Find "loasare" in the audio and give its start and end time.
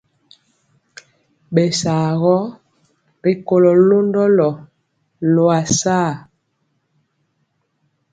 5.33-6.13